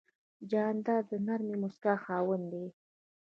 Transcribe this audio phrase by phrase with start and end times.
[0.49, 2.65] جانداد د نرمې موسکا خاوند دی.